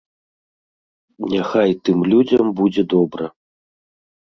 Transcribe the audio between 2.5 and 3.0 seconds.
будзе